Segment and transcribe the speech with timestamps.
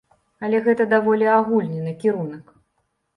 [0.45, 2.49] Але гэта даволі агульны накірунак.